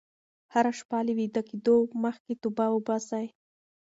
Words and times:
هره 0.53 0.71
شپه 0.79 0.97
له 1.07 1.13
ویده 1.17 1.41
کېدو 1.49 1.75
مخکې 2.03 2.33
توبه 2.41 2.65
وباسئ. 2.71 3.25